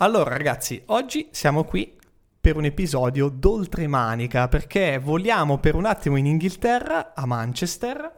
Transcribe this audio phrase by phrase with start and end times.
[0.00, 1.90] Allora ragazzi, oggi siamo qui
[2.38, 8.12] per un episodio d'oltremanica perché voliamo per un attimo in Inghilterra, a Manchester,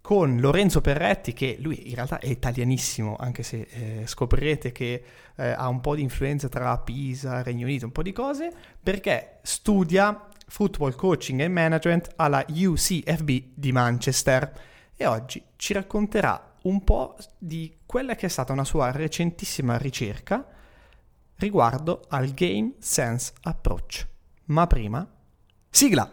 [0.00, 5.04] con Lorenzo Perretti che lui in realtà è italianissimo, anche se eh, scoprirete che
[5.36, 8.50] eh, ha un po' di influenza tra Pisa, Regno Unito, un po' di cose,
[8.82, 14.50] perché studia football coaching e management alla UCFB di Manchester.
[14.96, 20.56] E oggi ci racconterà un po' di quella che è stata una sua recentissima ricerca
[21.38, 24.06] riguardo al Game Sense Approach.
[24.46, 25.06] Ma prima,
[25.70, 26.10] sigla!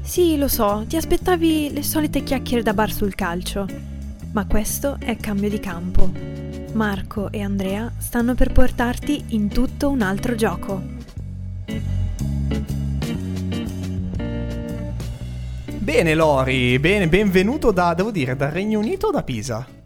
[0.00, 3.66] Sì, lo so, ti aspettavi le solite chiacchiere da bar sul calcio,
[4.32, 6.10] ma questo è cambio di campo.
[6.72, 10.82] Marco e Andrea stanno per portarti in tutto un altro gioco.
[15.78, 19.77] Bene Lori, bene, benvenuto da, devo dire, dal Regno Unito o da Pisa?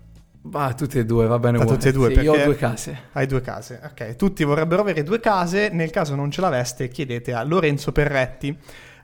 [0.52, 2.56] Va, tutte e due, va bene Da tutte e due, Sì, perché io ho due
[2.56, 2.98] case.
[3.12, 4.16] Hai due case, ok.
[4.16, 8.55] Tutti vorrebbero avere due case, nel caso non ce l'aveste chiedete a Lorenzo Perretti,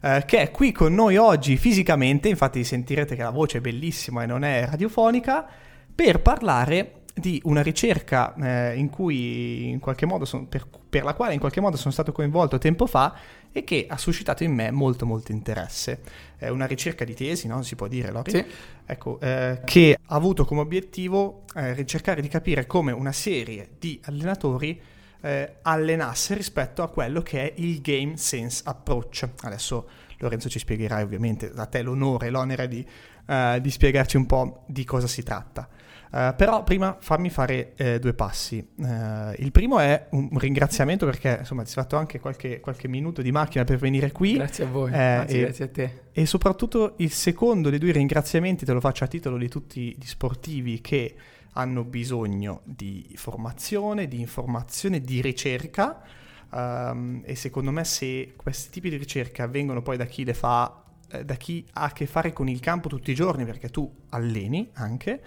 [0.03, 4.25] eh, che è qui con noi oggi fisicamente, infatti sentirete che la voce è bellissima
[4.25, 5.47] e non è radiofonica,
[5.95, 11.15] per parlare di una ricerca eh, in cui in qualche modo son- per, per la
[11.15, 13.15] quale in qualche modo sono stato coinvolto tempo fa
[13.53, 16.01] e che ha suscitato in me molto molto interesse.
[16.37, 17.63] È una ricerca di tesi, no?
[17.63, 18.31] Si può dire, Lori?
[18.31, 18.45] Sì.
[18.87, 24.01] Ecco, eh, che ha avuto come obiettivo eh, ricercare di capire come una serie di
[24.05, 24.81] allenatori
[25.21, 29.29] eh, allenasse rispetto a quello che è il game sense approach.
[29.43, 32.87] Adesso Lorenzo ci spiegherai ovviamente, da te l'onore e l'onere di,
[33.27, 35.69] eh, di spiegarci un po' di cosa si tratta.
[36.11, 38.59] Eh, però prima fammi fare eh, due passi.
[38.59, 43.21] Eh, il primo è un ringraziamento perché insomma ti sei fatto anche qualche, qualche minuto
[43.23, 44.35] di macchina per venire qui.
[44.35, 46.01] Grazie a voi, Eh, anzi e- grazie a te.
[46.13, 50.07] E soprattutto il secondo dei due ringraziamenti te lo faccio a titolo di tutti gli
[50.07, 51.15] sportivi che
[51.53, 56.03] hanno bisogno di formazione, di informazione, di ricerca.
[56.51, 60.83] ehm, e secondo me se questi tipi di ricerche avvengono poi da chi le fa,
[61.11, 63.93] eh, da chi ha a che fare con il campo tutti i giorni, perché tu
[64.11, 65.21] alleni anche,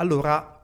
[0.00, 0.60] allora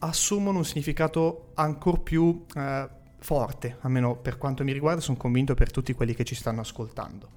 [0.00, 5.70] assumono un significato ancora più eh, forte, almeno per quanto mi riguarda, sono convinto per
[5.70, 7.28] tutti quelli che ci stanno ascoltando.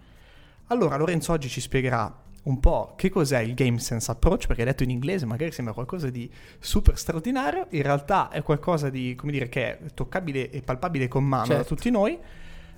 [0.67, 4.83] Allora, Lorenzo oggi ci spiegherà un po' che cos'è il Game Sense Approach, perché detto
[4.83, 9.47] in inglese magari sembra qualcosa di super straordinario, in realtà è qualcosa di, come dire,
[9.47, 11.75] che è toccabile e palpabile con mano da Certo.
[11.75, 12.17] tutti noi,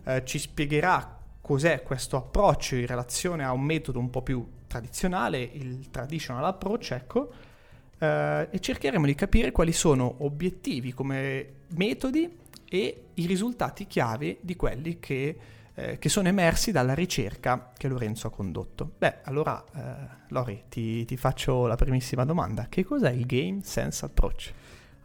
[0.07, 5.41] Eh, ci spiegherà cos'è questo approccio in relazione a un metodo un po' più tradizionale,
[5.41, 7.31] il traditional approach, ecco,
[7.97, 12.29] eh, e cercheremo di capire quali sono obiettivi come metodi
[12.67, 15.37] e i risultati chiave di quelli che,
[15.73, 18.91] eh, che sono emersi dalla ricerca che Lorenzo ha condotto.
[18.97, 22.67] Beh, allora, eh, Lori, ti, ti faccio la primissima domanda.
[22.69, 24.53] Che cos'è il Game Sense Approach?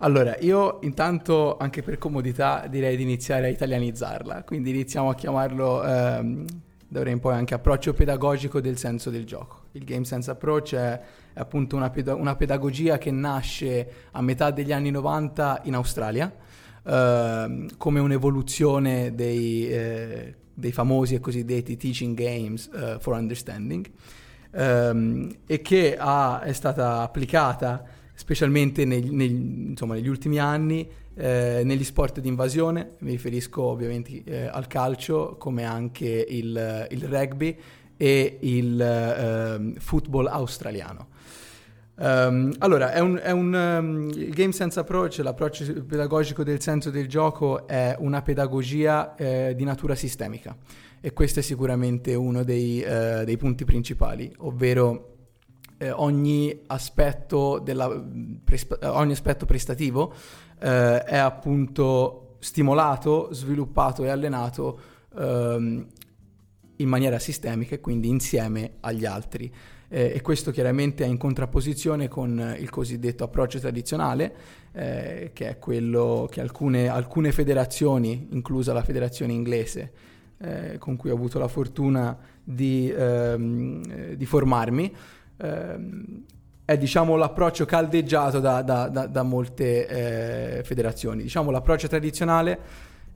[0.03, 5.85] Allora, io intanto, anche per comodità, direi di iniziare a italianizzarla, quindi iniziamo a chiamarlo,
[5.85, 6.45] ehm,
[6.89, 9.60] d'ora in poi, anche approccio pedagogico del senso del gioco.
[9.73, 11.01] Il Game Sense Approach è,
[11.33, 16.33] è appunto una, peda- una pedagogia che nasce a metà degli anni 90 in Australia,
[16.85, 23.89] ehm, come un'evoluzione dei, eh, dei famosi e cosiddetti Teaching Games eh, for Understanding,
[24.53, 31.63] ehm, e che ha- è stata applicata specialmente neg- neg- insomma, negli ultimi anni eh,
[31.65, 37.57] negli sport di invasione, mi riferisco ovviamente eh, al calcio come anche il, il rugby
[38.01, 41.09] e il ehm, football australiano.
[41.99, 46.89] Ehm, allora, è un, è un, ehm, il Game Sense Approach, l'approccio pedagogico del senso
[46.89, 50.57] del gioco, è una pedagogia eh, di natura sistemica
[50.99, 55.17] e questo è sicuramente uno dei, eh, dei punti principali, ovvero
[55.77, 58.03] eh, ogni, aspetto della,
[58.43, 60.15] prespa- ogni aspetto prestativo
[60.59, 64.81] eh, è appunto stimolato, sviluppato e allenato
[65.19, 65.87] ehm,
[66.81, 69.53] in maniera sistemica e quindi insieme agli altri.
[69.93, 74.35] Eh, e questo chiaramente è in contrapposizione con il cosiddetto approccio tradizionale,
[74.73, 79.93] eh, che è quello che alcune, alcune federazioni, inclusa la federazione inglese,
[80.39, 84.95] eh, con cui ho avuto la fortuna di, ehm, eh, di formarmi,
[85.39, 86.23] ehm,
[86.65, 91.23] è diciamo l'approccio caldeggiato da, da- da- da molte eh, federazioni.
[91.23, 92.59] Diciamo l'approccio tradizionale,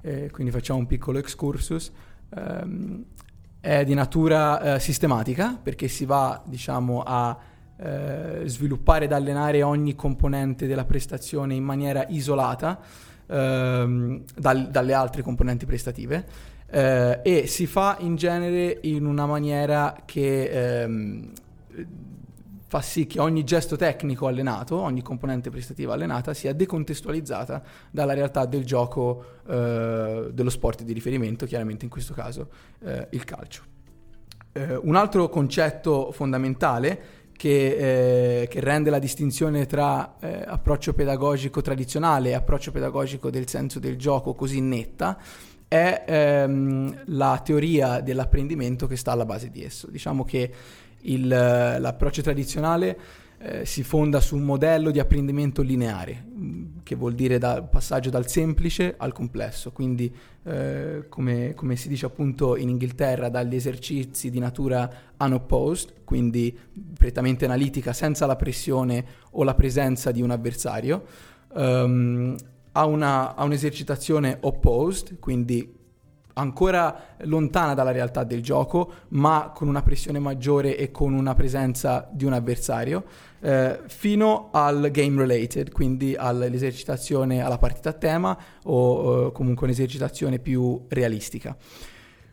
[0.00, 1.92] eh, quindi facciamo un piccolo excursus,
[2.34, 3.04] ehm,
[3.64, 7.34] è di natura eh, sistematica perché si va diciamo a
[7.78, 12.78] eh, sviluppare ed allenare ogni componente della prestazione in maniera isolata
[13.26, 16.26] ehm, dal- dalle altre componenti prestative
[16.68, 21.32] eh, e si fa in genere in una maniera che ehm,
[22.74, 28.46] fa sì che ogni gesto tecnico allenato, ogni componente prestativa allenata sia decontestualizzata dalla realtà
[28.46, 32.48] del gioco eh, dello sport di riferimento, chiaramente in questo caso
[32.84, 33.62] eh, il calcio.
[34.50, 41.60] Eh, un altro concetto fondamentale che, eh, che, rende la distinzione tra eh, approccio pedagogico
[41.60, 45.16] tradizionale e approccio pedagogico del senso del gioco così netta
[45.68, 49.88] è ehm, la teoria dell'apprendimento che sta alla base di esso.
[49.90, 50.52] Diciamo che
[51.04, 52.98] il, l'approccio tradizionale
[53.38, 58.08] eh, si fonda su un modello di apprendimento lineare, mm, che vuol dire dal passaggio
[58.08, 60.14] dal semplice al complesso, quindi
[60.44, 66.56] eh, come, come, si dice appunto in Inghilterra, dagli esercizi di natura unopposed, quindi
[66.96, 71.04] prettamente analitica, senza la pressione o la presenza di un avversario,
[71.54, 72.34] um,
[72.72, 75.82] a, una, a un'esercitazione opposed, quindi
[76.34, 82.08] ancora lontana dalla realtà del gioco, ma con una pressione maggiore e con una presenza
[82.12, 83.04] di un avversario,
[83.40, 90.38] eh, fino al game related, quindi all'esercitazione alla partita a tema o eh, comunque un'esercitazione
[90.38, 91.56] più realistica.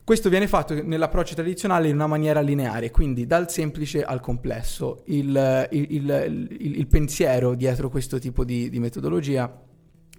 [0.04, 5.04] Questo viene fatto nell'approccio tradizionale in una maniera lineare, quindi dal semplice al complesso.
[5.06, 9.62] Il, il, il, il pensiero dietro questo tipo di, di metodologia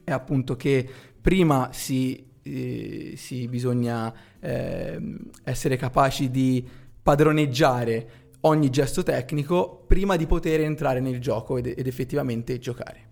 [0.05, 0.89] è appunto che
[1.21, 5.01] prima si eh, sì, bisogna eh,
[5.45, 6.67] essere capaci di
[7.03, 13.11] padroneggiare ogni gesto tecnico prima di poter entrare nel gioco ed, ed effettivamente giocare.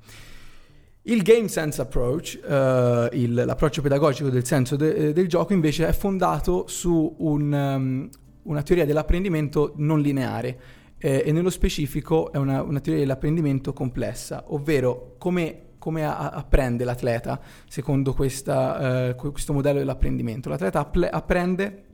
[1.02, 5.92] Il Game Sense Approach, uh, il, l'approccio pedagogico del senso de, del gioco, invece è
[5.92, 8.08] fondato su un, um,
[8.42, 10.58] una teoria dell'apprendimento non lineare
[10.98, 16.84] eh, e nello specifico è una, una teoria dell'apprendimento complessa, ovvero come come a- apprende
[16.84, 20.48] l'atleta secondo questa, eh, questo modello dell'apprendimento.
[20.48, 21.84] L'atleta app- apprende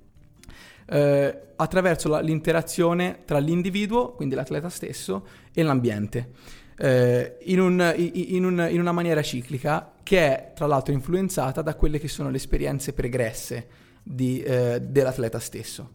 [0.88, 6.32] eh, attraverso la, l'interazione tra l'individuo, quindi l'atleta stesso, e l'ambiente.
[6.76, 11.74] Eh, in, un, in, un, in, una maniera ciclica che è tra l'altro influenzata da
[11.74, 13.66] quelle che sono le esperienze pregresse
[14.02, 15.92] di, eh, dell'atleta stesso.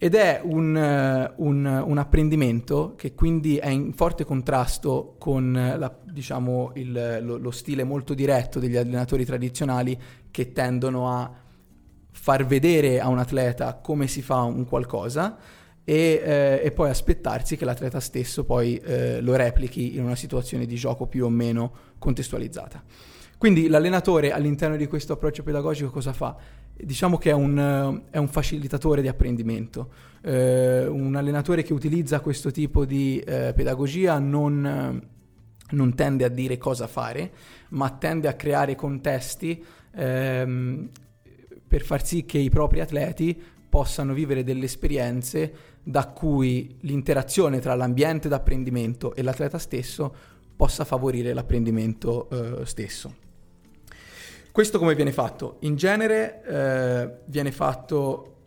[0.00, 5.92] Ed è un, eh, un, un, apprendimento che quindi è in forte contrasto con la,
[6.04, 9.98] diciamo, il, lo, lo stile molto diretto degli allenatori tradizionali
[10.30, 11.28] che tendono a
[12.12, 15.36] far vedere a un atleta come si fa un qualcosa
[15.82, 20.66] e, eh, e poi aspettarsi che l'atleta stesso poi eh, lo replichi in una situazione
[20.66, 22.84] di gioco più o meno contestualizzata.
[23.38, 26.36] Quindi l'allenatore all'interno di questo approccio pedagogico cosa fa?
[26.84, 29.90] diciamo che è un, è un, facilitatore di apprendimento.
[30.22, 35.02] Eh, un allenatore che utilizza questo tipo di eh, pedagogia non,
[35.70, 37.32] non, tende a dire cosa fare,
[37.70, 39.64] ma tende a creare contesti
[39.94, 40.88] ehm,
[41.66, 47.74] per far sì che i propri atleti possano vivere delle esperienze da cui l'interazione tra
[47.74, 50.14] l'ambiente d'apprendimento e l'atleta stesso
[50.56, 53.26] possa favorire l'apprendimento eh, stesso.
[54.58, 55.58] Questo come viene fatto?
[55.60, 58.38] In genere eh, viene fatto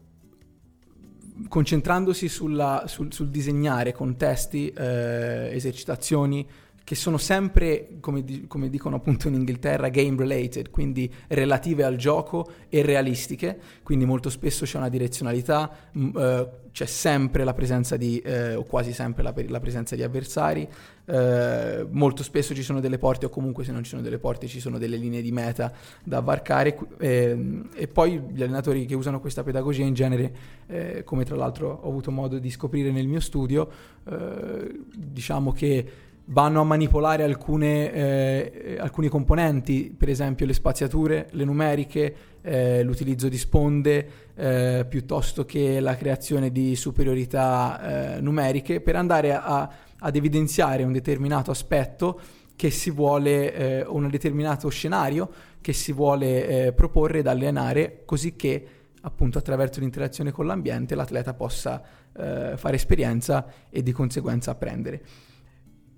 [1.48, 6.46] concentrandosi sulla, sul, sul, disegnare contesti, eh, esercitazioni
[6.92, 11.96] che sono sempre, come, di, come, dicono appunto in Inghilterra, game related, quindi relative al
[11.96, 17.96] gioco e realistiche, quindi molto spesso c'è una direzionalità, mh, eh, c'è sempre la presenza
[17.96, 20.68] di, eh, o quasi sempre la, la presenza di avversari,
[21.06, 24.48] eh, molto spesso ci sono delle porte o comunque se non ci sono delle porte
[24.48, 25.72] ci sono delle linee di meta
[26.04, 26.78] da varcare.
[26.98, 30.36] Eh, e poi gli allenatori che usano questa pedagogia in genere,
[30.68, 33.70] eh, come tra l'altro ho avuto modo di scoprire nel mio studio,
[34.04, 41.44] eh, diciamo che vanno a manipolare alcune, eh, alcuni componenti, per esempio le spaziature, le
[41.44, 48.96] numeriche, eh, l'utilizzo di sponde, eh, piuttosto che la creazione di superiorità eh, numeriche, per
[48.96, 52.20] andare a, ad evidenziare un determinato aspetto
[52.56, 58.36] che si vuole, eh, un determinato scenario che si vuole eh, proporre ed allenare, così
[58.36, 58.68] che
[59.02, 61.82] appunto attraverso l'interazione con l'ambiente l'atleta possa
[62.14, 65.02] fare esperienza e di conseguenza apprendere.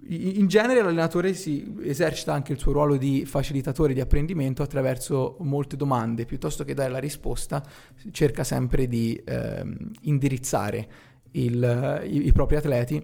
[0.05, 5.77] In genere l'allenatore si esercita anche il suo ruolo di facilitatore di apprendimento attraverso molte
[5.77, 7.63] domande, piuttosto che dare la risposta,
[8.11, 9.63] cerca sempre di eh,
[10.01, 10.87] indirizzare
[11.31, 13.01] il, i, i, propri atleti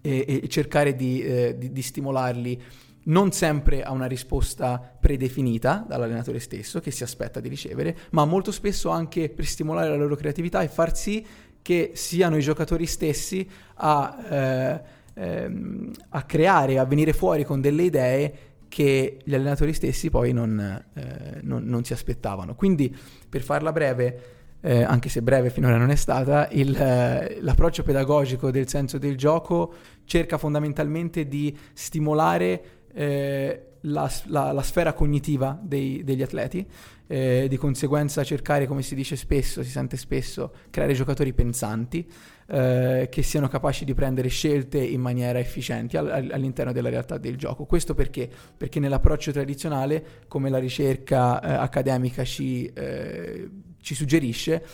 [0.00, 2.62] e, e cercare di, eh, di, di stimolarli
[3.04, 8.52] non sempre a una risposta predefinita dall'allenatore stesso che si aspetta di ricevere, ma molto
[8.52, 11.26] spesso anche per stimolare la loro creatività e far sì
[11.60, 14.24] che siano i giocatori stessi a...
[14.28, 18.34] Eh, ehm, a creare, a venire fuori con delle idee
[18.68, 20.58] che gli allenatori stessi poi non,
[20.94, 22.54] eh, non, non si aspettavano.
[22.54, 22.94] Quindi,
[23.28, 28.50] per farla breve, eh, anche se breve finora non è stata, il, eh, l'approccio pedagogico
[28.50, 32.64] del senso del gioco cerca fondamentalmente di stimolare
[32.94, 36.66] eh, la, la, la, sfera cognitiva dei, degli atleti,
[37.12, 42.10] eh, di conseguenza cercare, come si dice spesso, si sente spesso, creare giocatori pensanti
[42.46, 47.66] eh, che siano capaci di prendere scelte in maniera efficiente all'interno della realtà del gioco.
[47.66, 48.30] Questo perché?
[48.56, 53.50] Perché nell'approccio tradizionale, come la ricerca eh, accademica ci, eh,
[53.82, 54.64] ci suggerisce,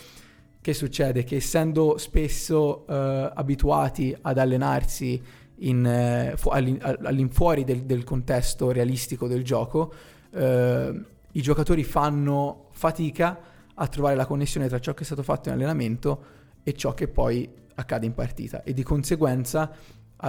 [0.61, 1.25] che succede?
[1.25, 5.21] Che essendo spesso eh, abituati ad allenarsi
[5.63, 9.93] in, eh, fu- all'infuori del, del, contesto realistico del gioco,
[10.33, 13.41] eh, i giocatori fanno fatica
[13.75, 16.25] a trovare la connessione tra ciò che è stato fatto in allenamento
[16.65, 19.73] e ciò che poi accade in partita e di conseguenza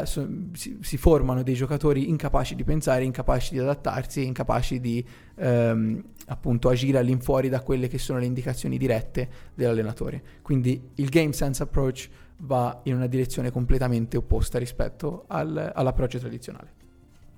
[0.04, 5.04] so, si, formano dei giocatori incapaci di pensare, incapaci di adattarsi, incapaci di
[5.38, 10.22] um, appunto agire all'infuori da quelle che sono le indicazioni dirette dell'allenatore.
[10.44, 12.08] Quindi il game sense approach
[12.42, 16.78] va in una direzione completamente opposta rispetto al, all'approccio tradizionale.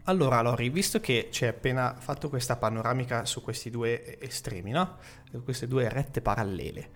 [0.05, 4.97] Allora, Lori, visto che ci hai appena fatto questa panoramica su questi due estremi, no?
[5.43, 6.89] queste due rette parallele,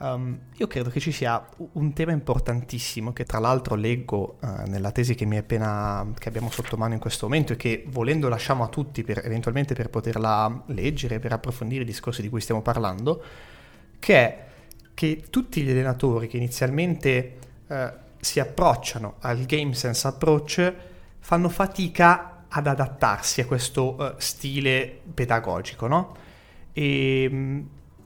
[0.00, 4.92] Um, io credo che ci sia un tema importantissimo che tra l'altro leggo uh, nella
[4.92, 8.68] tesi che, appena, che, abbiamo sotto mano in questo momento e che volendo lasciamo a
[8.68, 13.22] tutti per, eventualmente per poterla leggere, per approfondire i discorsi di cui stiamo parlando,
[13.98, 14.46] che è
[14.94, 17.74] che tutti gli allenatori che inizialmente uh,
[18.18, 20.74] si approcciano al game sense approach
[21.18, 26.16] fanno fatica ad adattarsi a questo uh, stile pedagogico, no?
[26.72, 27.60] E mm,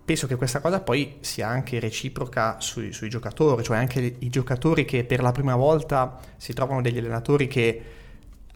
[0.05, 4.85] penso che questa cosa poi sia anche reciproca sui, sui, giocatori, cioè anche i giocatori
[4.85, 7.83] che per la prima volta si trovano degli allenatori che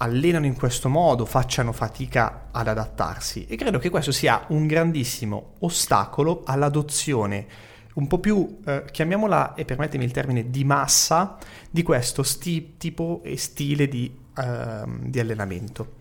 [0.00, 5.54] allenano in questo modo facciano fatica ad adattarsi e credo che questo sia un grandissimo
[5.60, 7.46] ostacolo all'adozione
[7.94, 11.36] un po' più, eh, chiamiamola, e permettimi il termine, di massa
[11.68, 15.96] di questo sti- tipo e stile di, uh, di allenamento.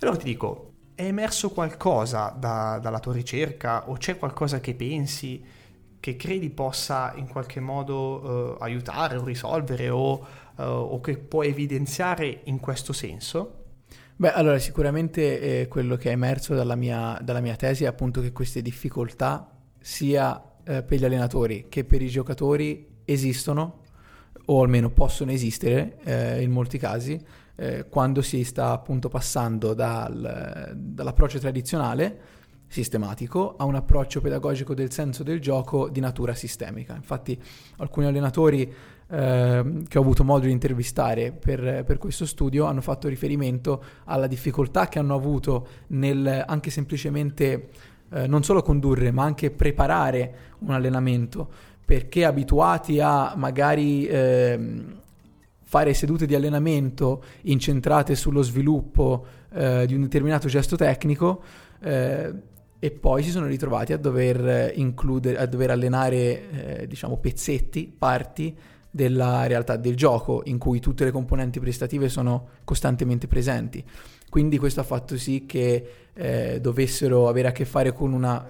[0.00, 5.44] Allora ti dico, è emerso qualcosa da, dalla tua ricerca o c'è qualcosa che pensi
[6.00, 10.12] che credi possa in qualche modo uh, aiutare o risolvere o,
[10.56, 13.60] uh, o, che può evidenziare in questo senso?
[14.16, 18.20] Beh, allora sicuramente eh, quello che è emerso dalla mia, dalla mia, tesi è appunto
[18.20, 23.82] che queste difficoltà sia eh, per gli allenatori che per i giocatori esistono
[24.46, 27.20] o almeno possono esistere eh, in molti casi
[27.56, 32.20] eh, quando si sta appunto passando dal, dall'approccio tradizionale
[32.72, 36.94] sistematico a un approccio pedagogico del senso del gioco di natura sistemica.
[36.94, 37.38] Infatti
[37.76, 43.08] alcuni allenatori eh, che ho avuto modo di intervistare per, per, questo studio hanno fatto
[43.08, 47.68] riferimento alla difficoltà che hanno avuto nel anche semplicemente
[48.10, 51.46] eh, non solo condurre ma anche preparare un allenamento
[51.84, 54.84] perché abituati a magari eh,
[55.72, 59.24] fare sedute di allenamento incentrate sullo sviluppo
[59.54, 61.42] eh, di un determinato gesto tecnico
[61.80, 62.30] eh,
[62.78, 68.54] e poi si sono ritrovati a dover, includere, a dover allenare eh, diciamo pezzetti, parti
[68.90, 73.82] della realtà del gioco in cui tutte le componenti prestative sono costantemente presenti.
[74.28, 78.46] Quindi questo ha fatto sì che eh, dovessero avere a che fare con una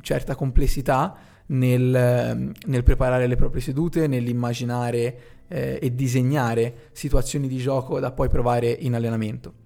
[0.00, 8.00] certa complessità nel, nel preparare le proprie sedute, nell'immaginare eh, e disegnare situazioni di gioco
[8.00, 9.64] da poi provare in allenamento.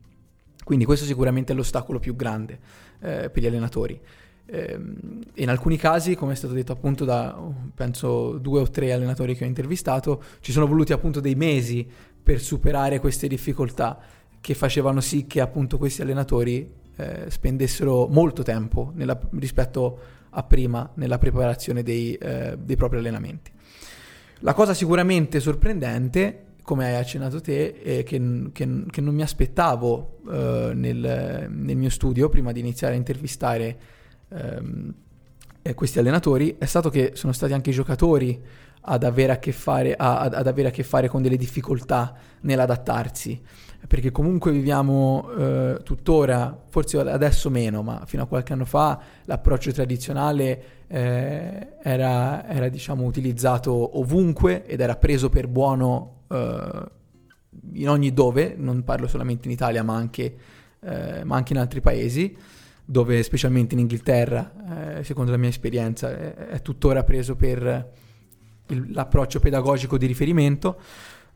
[0.64, 2.58] Quindi questo sicuramente è l'ostacolo più grande
[3.00, 4.00] eh, per gli allenatori.
[4.46, 4.80] Eh,
[5.34, 7.36] in alcuni casi, come è stato detto appunto da
[7.74, 11.88] penso due o tre allenatori che ho intervistato, ci sono voluti appunto dei mesi
[12.22, 13.98] per superare queste difficoltà
[14.40, 19.98] che facevano sì che appunto questi allenatori eh, spendessero molto tempo nella, rispetto
[20.30, 23.50] a prima nella preparazione dei, eh, dei propri allenamenti.
[24.40, 30.20] La cosa sicuramente sorprendente, come hai accennato te, è che, che, che non mi aspettavo
[30.30, 33.78] eh, nel, nel, mio studio, prima di iniziare a intervistare
[34.28, 34.94] ehm,
[35.60, 38.40] eh, questi allenatori, è stato che sono stati anche i giocatori
[38.82, 43.42] ad avere a che fare, a, ad avere a che fare con delle difficoltà nell'adattarsi
[43.86, 49.72] perché comunque viviamo eh, tuttora, forse adesso meno, ma fino a qualche anno fa l'approccio
[49.72, 56.82] tradizionale eh, era, era diciamo, utilizzato ovunque ed era preso per buono eh,
[57.72, 60.36] in ogni dove, non parlo solamente in Italia ma anche,
[60.80, 62.36] eh, ma anche in altri paesi,
[62.84, 67.92] dove specialmente in Inghilterra, eh, secondo la mia esperienza, è, è tuttora preso per
[68.66, 70.78] il, l'approccio pedagogico di riferimento.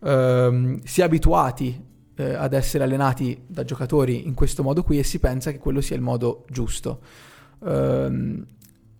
[0.00, 5.02] Uh, si è abituati eh, ad essere allenati da giocatori in questo modo qui e
[5.02, 7.00] si pensa che quello sia il modo giusto.
[7.60, 8.44] Um,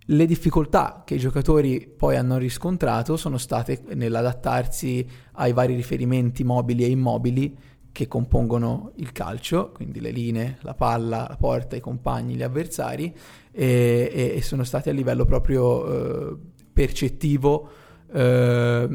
[0.08, 6.84] le difficoltà che i giocatori poi hanno riscontrato sono state nell'adattarsi ai vari riferimenti mobili
[6.84, 7.56] e immobili
[7.90, 13.14] che compongono il calcio, quindi le linee, la palla, la porta, i compagni, gli avversari,
[13.52, 16.36] e, e, e sono stati a livello proprio eh,
[16.72, 17.68] percettivo
[18.12, 18.88] eh,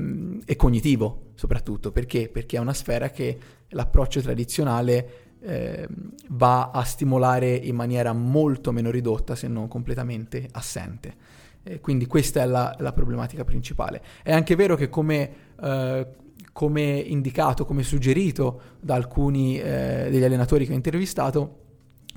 [0.45, 1.93] e cognitivo soprattutto.
[1.93, 2.27] Perché?
[2.27, 3.38] Perché è una sfera che
[3.69, 5.88] l'approccio tradizionale eh,
[6.31, 11.15] va a stimolare in maniera molto meno ridotta, se non completamente assente.
[11.63, 14.01] Eh, quindi questa è la, la, problematica principale.
[14.22, 15.31] È anche vero che come,
[15.62, 16.08] eh,
[16.51, 21.55] come indicato, come suggerito da alcuni eh, degli allenatori che ho intervistato,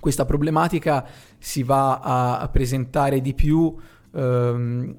[0.01, 1.07] questa problematica
[1.39, 2.01] si va
[2.41, 3.73] a, presentare di più
[4.13, 4.97] ehm,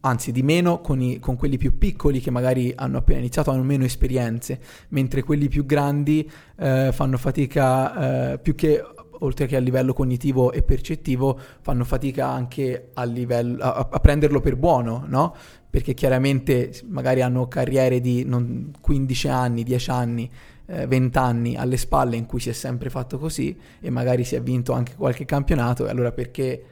[0.00, 3.62] anzi di meno con, i, con, quelli più piccoli che magari hanno appena iniziato, hanno
[3.62, 8.82] meno esperienze, mentre quelli più grandi eh, fanno fatica eh, più che
[9.20, 14.40] oltre che a livello cognitivo e percettivo, fanno fatica anche a, livello, a, a prenderlo
[14.40, 15.34] per buono, no?
[15.70, 20.30] Perché chiaramente magari hanno carriere di non, 15 anni, 10 anni,
[20.66, 24.34] eh, 20 anni alle spalle in cui si è sempre fatto così e magari si
[24.34, 26.62] è vinto anche qualche campionato, e allora perché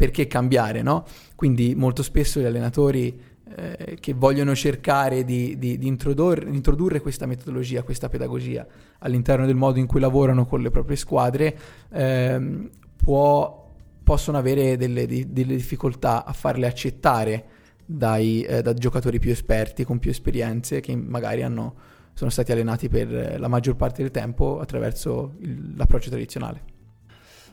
[0.00, 1.04] perché cambiare, no?
[1.36, 3.20] Quindi molto spesso gli allenatori
[3.54, 8.66] eh, che vogliono cercare di, di, di introdurre, introdurre, questa metodologia, questa pedagogia
[9.00, 11.54] all'interno del modo in cui lavorano con le proprie squadre,
[11.92, 13.70] ehm, può,
[14.02, 17.44] possono avere delle, delle, difficoltà a farle accettare
[17.84, 21.74] dai, eh, da giocatori più esperti, con più esperienze, che magari hanno,
[22.14, 26.69] sono stati allenati per la maggior parte del tempo attraverso il, l'approccio tradizionale.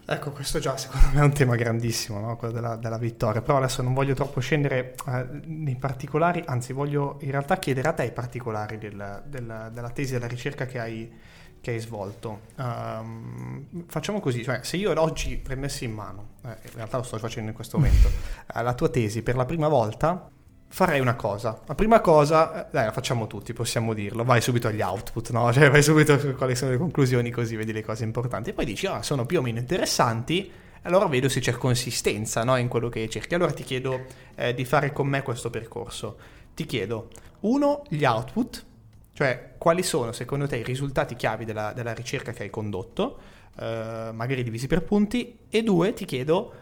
[0.09, 2.37] Ecco, questo già secondo me è un tema grandissimo, no?
[2.37, 7.17] quello della, della, vittoria, però adesso non voglio troppo scendere eh, nei particolari, anzi voglio
[7.23, 11.11] in realtà chiedere a te i particolari del, del, della tesi della ricerca che hai,
[11.59, 12.43] che hai svolto.
[12.55, 17.17] Um, facciamo così, cioè, se io oggi prendessi in mano, eh, in realtà lo sto
[17.17, 18.07] facendo in questo momento,
[18.55, 20.31] eh, la tua tesi per la prima volta,
[20.67, 21.59] farei una cosa.
[21.65, 24.23] La prima cosa, eh, dai, la facciamo tutti, possiamo dirlo.
[24.23, 25.51] Vai subito agli output, no?
[25.53, 28.51] Cioè, vai subito a quali sono le conclusioni, così vedi le cose importanti.
[28.51, 30.51] E poi dici, ah, sono più o meno interessanti.
[30.83, 33.35] Allora vedo se c'è consistenza no, in quello che cerchi.
[33.35, 34.05] Allora ti chiedo
[34.35, 36.17] eh, di fare con me questo percorso.
[36.53, 37.09] Ti chiedo,
[37.41, 38.65] uno, gli output,
[39.13, 43.19] cioè quali sono secondo te i risultati chiavi della, della ricerca che hai condotto,
[43.59, 46.53] eh, magari divisi per punti, e due, ti chiedo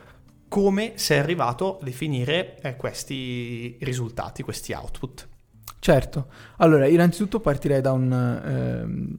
[0.47, 5.27] come sei arrivato a definire eh, questi risultati, questi output.
[5.79, 6.27] Certo,
[6.57, 9.17] allora innanzitutto partirei da, un, ehm,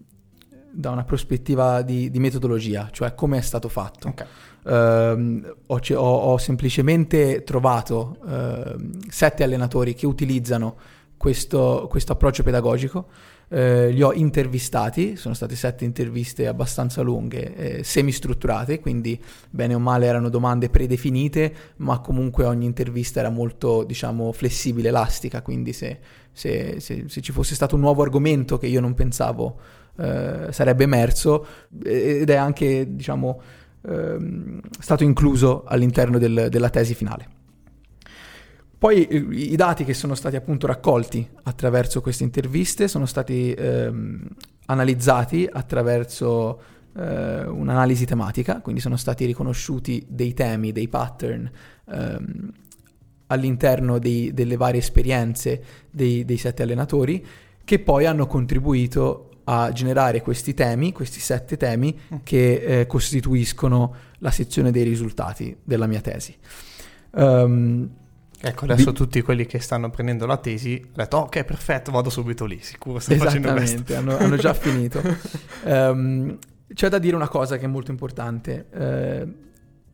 [0.73, 4.09] da una prospettiva di, di, metodologia, cioè come è stato fatto.
[4.09, 4.27] Okay.
[4.67, 10.77] Uh, ho, ho, ho, semplicemente trovato uh, sette allenatori che utilizzano
[11.17, 13.07] questo, questo approccio pedagogico
[13.49, 19.79] eh, li ho intervistati, sono state sette interviste abbastanza lunghe, eh, semi-strutturate, quindi bene o
[19.79, 25.99] male erano domande predefinite, ma comunque ogni intervista era molto, diciamo, flessibile, elastica, quindi se,
[26.33, 29.59] se, se, se ci fosse stato un nuovo argomento che io non pensavo
[29.97, 31.47] eh, sarebbe emerso,
[31.85, 33.41] eh, ed è anche, diciamo,
[33.87, 37.36] ehm, stato incluso all'interno del, della tesi finale.
[38.79, 44.27] Poi i, i dati che sono stati appunto raccolti attraverso queste interviste sono stati ehm,
[44.67, 46.61] analizzati attraverso
[46.95, 51.51] eh, un'analisi tematica, quindi sono stati riconosciuti dei temi, dei pattern
[51.89, 52.53] ehm,
[53.29, 57.25] all'interno dei, delle varie esperienze dei, dei sette allenatori
[57.65, 62.19] che poi hanno contribuito a generare questi temi, questi sette temi mm.
[62.23, 66.35] che eh, costituiscono la sezione dei risultati della mia tesi.
[67.12, 67.89] Um,
[68.40, 68.96] Ecco, adesso di...
[68.96, 72.99] tutti quelli che stanno prendendo la tesi hanno detto ok, perfetto, vado subito lì, sicuro
[72.99, 73.94] sto facendo questo.
[73.94, 75.03] Hanno, hanno già finito.
[75.64, 76.38] Um,
[76.72, 78.66] c'è da dire una cosa che è molto importante.
[78.72, 79.44] Uh,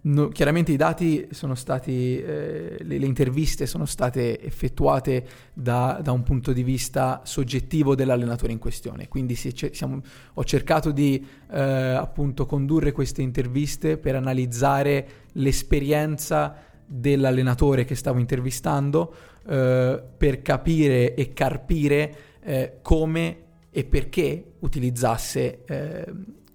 [0.03, 6.11] no, chiaramente i dati sono stati, eh, le, le, interviste sono state effettuate da, da,
[6.13, 10.01] un punto di vista soggettivo dell'allenatore in questione, quindi c- siamo,
[10.35, 19.15] ho cercato di eh, appunto condurre queste interviste per analizzare l'esperienza dell'allenatore che stavo intervistando
[19.47, 23.37] eh, per capire e carpire eh, come
[23.71, 26.13] e perché utilizzasse eh,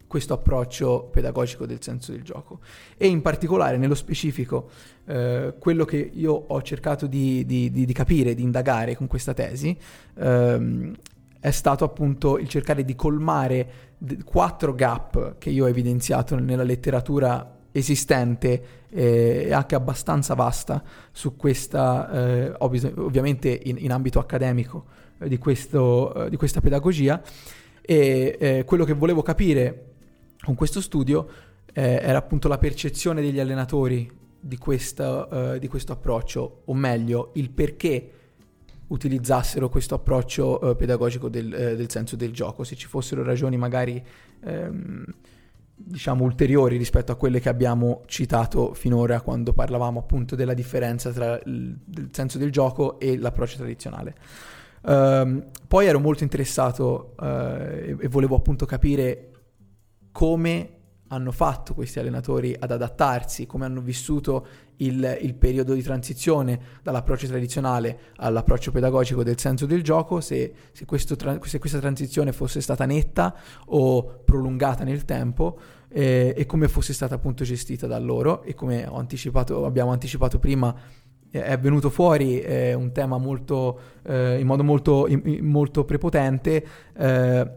[0.07, 2.59] questo approccio pedagogico del senso del gioco.
[2.95, 4.69] E in particolare nello specifico
[5.05, 9.33] eh, quello che io ho cercato di, di, di, di, capire, di indagare con questa
[9.33, 9.77] tesi
[10.15, 10.95] ehm,
[11.39, 17.56] è stato appunto il cercare di colmare quattro gap che io ho evidenziato nella letteratura
[17.77, 24.85] esistente eh, anche abbastanza vasta su questa, eh, ovviamente in, in, ambito accademico,
[25.19, 27.21] eh, di, questo, eh, di, questa pedagogia.
[27.81, 29.85] E eh, quello che volevo capire
[30.41, 31.27] con questo studio
[31.73, 34.09] eh, era appunto la percezione degli allenatori
[34.39, 38.11] di, questa, di questo approccio, o meglio, il perché
[38.87, 44.01] utilizzassero questo approccio pedagogico del, del, senso del gioco, se ci fossero ragioni magari
[44.45, 45.03] um,
[45.79, 51.39] diciamo ulteriori rispetto a quelle che abbiamo citato finora quando parlavamo appunto della differenza tra
[51.45, 54.15] il, il senso del gioco e l'approccio tradizionale.
[54.81, 59.31] Um, poi ero molto interessato uh, e, e volevo appunto capire
[60.11, 60.76] come
[61.09, 64.45] hanno fatto questi allenatori ad adattarsi, come hanno vissuto
[64.77, 70.85] il, il, periodo di transizione dall'approccio tradizionale all'approccio pedagogico del senso del gioco, se, se,
[71.15, 73.35] tra, se questa transizione fosse stata netta
[73.67, 75.57] o prolungata nel tempo
[75.89, 78.43] eh, e come fosse stata appunto gestita da loro.
[78.43, 80.75] E come anticipato, abbiamo anticipato prima
[81.29, 86.65] è venuto fuori eh, un tema molto, eh, in modo molto, in, molto prepotente
[86.97, 87.51] eh,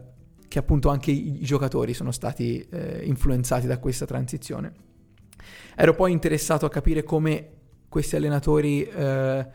[0.51, 4.73] che appunto anche i, giocatori sono stati eh, influenzati da questa transizione.
[5.77, 7.47] Ero poi interessato a capire come
[7.87, 9.47] questi allenatori eh,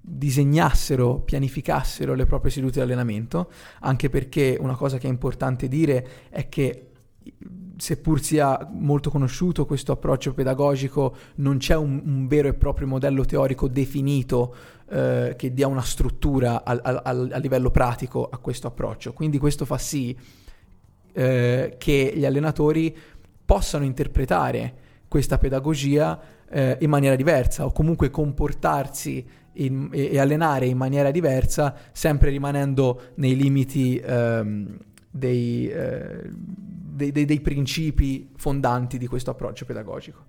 [0.00, 3.50] disegnassero, pianificassero le proprie sedute di allenamento,
[3.80, 6.90] anche perché una cosa che è importante dire è che
[7.76, 13.24] seppur sia molto conosciuto questo approccio pedagogico, non c'è un, un vero e proprio modello
[13.24, 14.54] teorico definito
[14.88, 19.12] eh, che dia una struttura al, al, a livello pratico a questo approccio.
[19.12, 20.16] Quindi questo fa sì
[21.12, 22.96] eh, che gli allenatori
[23.44, 24.74] possano interpretare
[25.08, 31.10] questa pedagogia eh, in maniera diversa o comunque comportarsi in, e, e, allenare in maniera
[31.10, 34.76] diversa, sempre rimanendo nei limiti ehm,
[35.10, 36.28] dei, eh,
[36.94, 40.24] dei, dei, dei principi fondanti di questo approccio pedagogico.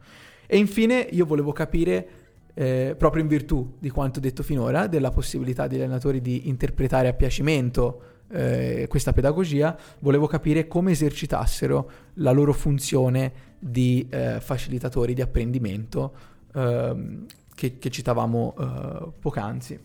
[0.47, 2.07] E infine io volevo capire
[2.53, 7.13] eh, proprio in virtù di quanto detto finora, della possibilità degli allenatori di interpretare a
[7.13, 15.21] piacimento eh, questa pedagogia, volevo capire come esercitassero la loro funzione di eh, facilitatori di
[15.21, 16.13] apprendimento
[16.53, 19.79] ehm, che, che, citavamo eh, poc'anzi.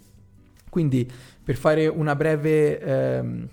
[0.68, 1.10] Quindi
[1.42, 3.48] per fare una breve, ehm,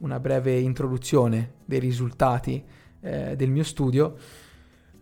[0.00, 2.62] una breve introduzione dei risultati
[3.00, 4.16] eh, del mio studio,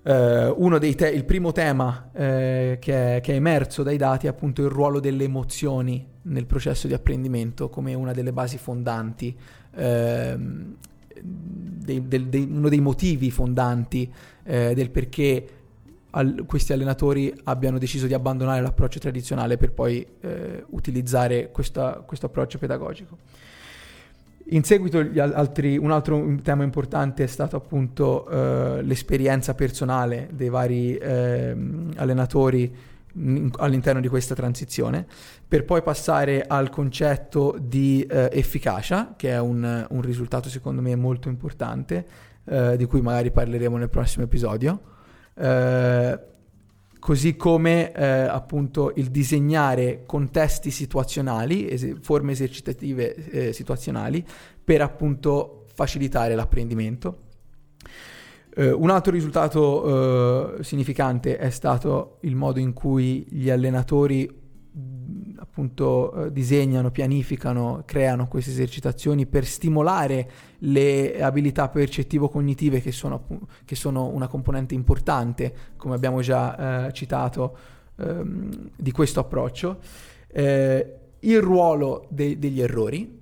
[0.01, 2.17] Uh, te- il primo tema uh,
[2.79, 6.87] che, è, che, è, emerso dai dati è appunto il ruolo delle emozioni nel processo
[6.87, 9.37] di apprendimento come una delle basi fondanti,
[9.75, 9.81] uh,
[11.21, 14.11] dei, del, dei, uno dei motivi fondanti
[14.45, 15.49] eh, del perché
[16.11, 20.07] al- questi allenatori abbiano deciso di abbandonare l'approccio tradizionale per poi
[20.71, 23.19] utilizzare questa, questo approccio pedagogico.
[24.51, 30.95] In seguito altri, un altro tema importante è stato appunto uh, l'esperienza personale dei vari
[30.95, 32.75] uh, allenatori
[33.15, 35.07] in, all'interno di questa transizione,
[35.47, 40.97] per poi passare al concetto di uh, efficacia, che è un, un, risultato secondo me
[40.97, 42.07] molto importante,
[42.45, 44.81] eh, di cui magari parleremo nel prossimo episodio
[46.99, 54.25] così come eh, appunto il disegnare contesti situazionali, es- forme esercitative eh, situazionali
[54.63, 57.27] per appunto facilitare l'apprendimento.
[58.57, 64.29] Uh, un altro risultato uh, significante è stato il modo in cui gli allenatori
[65.39, 73.27] appunto eh, disegnano, pianificano, creano queste esercitazioni per stimolare le abilità percettivo-cognitive che sono,
[73.65, 77.57] che sono una componente importante, come abbiamo già eh, citato,
[77.97, 79.79] ehm, di questo approccio.
[80.29, 83.21] Eh, il ruolo de- degli errori,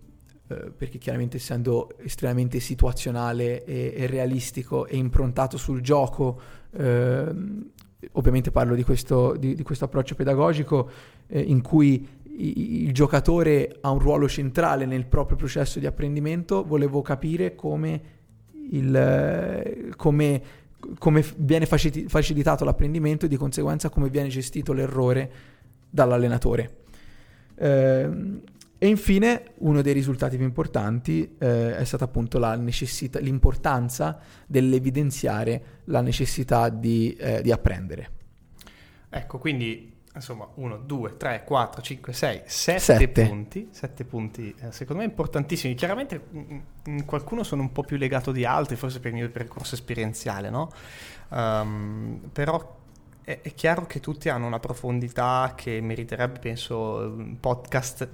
[0.49, 6.41] eh, perché chiaramente essendo estremamente situazionale e, e realistico e improntato sul gioco,
[6.73, 7.71] ehm,
[8.13, 10.89] ovviamente parlo di questo, di, di questo approccio pedagogico
[11.27, 12.07] eh, in cui
[12.39, 18.01] il giocatore ha un ruolo centrale nel proprio processo di apprendimento, volevo capire come,
[18.71, 20.43] il, come,
[20.99, 25.31] come viene facilitato l'apprendimento e di conseguenza come viene gestito l'errore
[25.89, 26.77] dall'allenatore.
[27.55, 28.11] Eh,
[28.79, 35.83] e infine uno dei risultati più importanti eh, è stata appunto la necessità, l'importanza dell'evidenziare
[35.85, 38.11] la necessità di, eh, di apprendere.
[39.09, 45.03] Ecco, quindi insomma 1, 2, 3, 4, 5, 6, 7 punti, 7 punti eh, secondo
[45.03, 45.75] me importantissimi.
[45.75, 46.59] Chiaramente mh, mm,
[46.91, 50.51] mm, qualcuno sono un po' più legato di altri, forse per il mio percorso esperienziale,
[50.51, 50.71] no?
[51.29, 52.76] Um, però
[53.27, 58.09] è, è, chiaro che tutti hanno una profondità che meriterebbe, penso, un podcast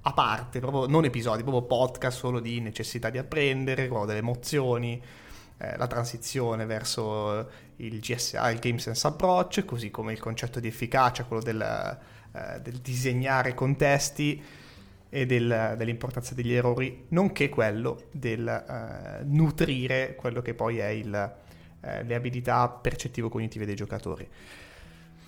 [0.00, 5.00] a parte, proprio non episodi, proprio podcast solo di necessità di apprendere, delle emozioni,
[5.58, 10.66] eh, la transizione verso il GSA, il Game Sense Approach, così come il concetto di
[10.66, 11.60] efficacia, quello del,
[12.32, 14.42] eh, del disegnare contesti
[15.08, 21.32] e del, dell'importanza degli errori, nonché quello del eh, nutrire quello che poi è il,
[21.80, 24.28] eh, le abilità percettivo-cognitive dei giocatori.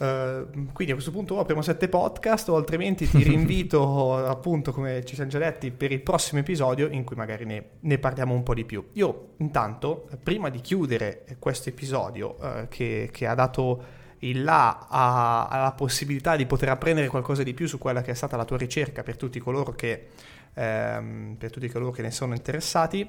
[0.00, 5.04] Uh, quindi a questo punto o apriamo sette podcast o altrimenti ti rinvito appunto come
[5.04, 8.42] ci siamo già detti per il prossimo episodio in cui magari ne, ne parliamo un
[8.42, 8.82] po' di più.
[8.94, 13.84] Io intanto prima di chiudere questo episodio uh, che, che, ha dato
[14.20, 18.14] il là a, alla possibilità di poter apprendere qualcosa di più su quella che è
[18.14, 20.08] stata la tua ricerca per tutti coloro che,
[20.54, 23.06] ehm, per tutti coloro che ne sono interessati,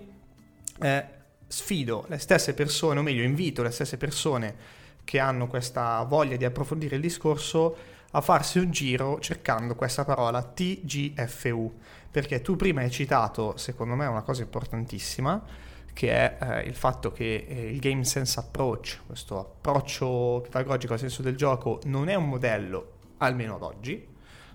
[0.82, 1.06] eh,
[1.52, 6.46] sfido le stesse persone, o meglio invito le stesse persone che hanno questa voglia di
[6.46, 7.76] approfondire il discorso
[8.12, 11.74] a farsi un giro cercando questa parola TGFU,
[12.10, 15.42] perché tu prima hai citato, secondo me, una cosa importantissima,
[15.94, 21.00] che è eh, il fatto che eh, il Game Sense Approach, questo approccio pedagogico al
[21.00, 24.08] senso del gioco, non è un modello, almeno ad oggi,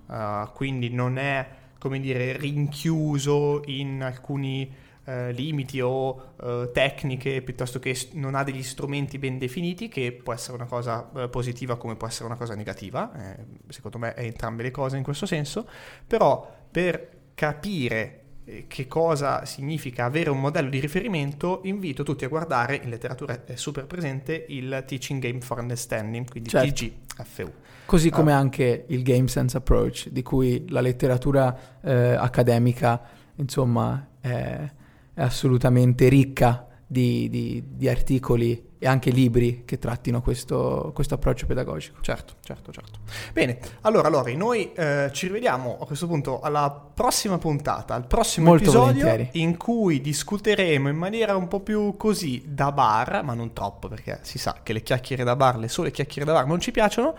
[0.06, 7.78] uh, quindi non è, come dire, rinchiuso in alcuni eh, limiti o eh, tecniche piuttosto
[7.78, 11.96] che non ha degli strumenti ben definiti, che può essere una cosa eh, positiva come
[11.96, 15.66] può essere una cosa negativa, eh, secondo me è entrambe le cose in questo senso,
[16.06, 22.28] però per capire eh, che cosa significa avere un modello di riferimento, invito tutti a
[22.28, 26.84] guardare, in letteratura è super presente, il Teaching Game for Understanding, quindi certo.
[26.84, 27.52] TGFU.
[27.86, 33.00] Così come uh, anche il Game Sense Approach, di cui la letteratura eh, accademica,
[33.36, 34.68] insomma, è
[35.16, 41.98] assolutamente ricca di, di, di, articoli e anche libri che trattino questo, questo, approccio pedagogico.
[42.00, 43.00] Certo, certo, certo.
[43.32, 48.50] Bene, allora Lori, noi eh, ci rivediamo a questo punto alla prossima puntata, al prossimo
[48.50, 49.40] Molto episodio volentieri.
[49.40, 54.20] in cui discuteremo in maniera un po' più così da bar, ma non troppo perché
[54.22, 57.14] si sa che le chiacchiere da bar, le sole chiacchiere da bar non ci piacciono,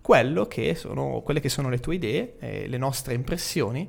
[0.00, 3.88] quello che sono, quelle che sono le tue idee, e le nostre impressioni